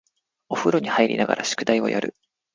[0.49, 2.15] お風呂に入りながら宿題をやる